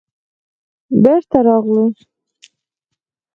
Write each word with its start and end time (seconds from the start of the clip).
بېرته 1.03 1.37
راغلو. 1.47 1.85